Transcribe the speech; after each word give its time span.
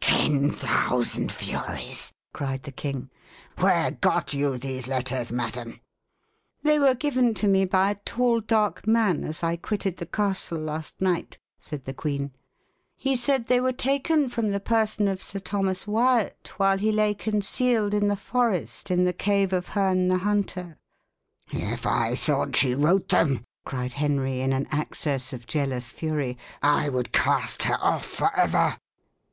"Ten 0.00 0.50
thousand 0.50 1.30
furies!" 1.30 2.12
cried 2.32 2.64
the 2.64 2.72
king. 2.72 3.10
"Where 3.60 3.92
got 3.92 4.34
you 4.34 4.58
these 4.58 4.88
letters, 4.88 5.30
madam?" 5.30 5.78
"They 6.64 6.80
were 6.80 6.96
given 6.96 7.32
to 7.34 7.46
me 7.46 7.64
by 7.64 7.90
a 7.92 8.00
tall 8.04 8.40
dark 8.40 8.88
man, 8.88 9.22
as 9.22 9.44
I 9.44 9.54
quitted 9.54 9.98
the 9.98 10.06
castle 10.06 10.58
last 10.58 11.00
night," 11.00 11.38
said 11.60 11.84
the 11.84 11.94
queen. 11.94 12.32
"He 12.96 13.14
said 13.14 13.46
they 13.46 13.60
were 13.60 13.70
taken 13.72 14.28
from 14.28 14.50
the 14.50 14.58
person 14.58 15.06
of 15.06 15.22
Sir 15.22 15.38
Thomas 15.38 15.86
Wyat 15.86 16.54
while 16.56 16.78
he 16.78 16.90
lay 16.90 17.14
concealed 17.14 17.94
in 17.94 18.08
the 18.08 18.16
forest 18.16 18.90
in 18.90 19.04
the 19.04 19.12
cave 19.12 19.52
of 19.52 19.68
Herne 19.68 20.08
the 20.08 20.18
Hunter." 20.18 20.76
"If 21.52 21.86
I 21.86 22.16
thought 22.16 22.56
she 22.56 22.74
wrote 22.74 23.10
them," 23.10 23.44
cried 23.64 23.92
Henry, 23.92 24.40
in 24.40 24.52
an 24.52 24.66
access 24.72 25.30
jealous 25.46 25.90
fury, 25.90 26.36
"I 26.64 26.88
would 26.88 27.12
cast 27.12 27.62
her 27.62 27.78
off 27.80 28.04
for 28.06 28.36
ever." 28.36 28.76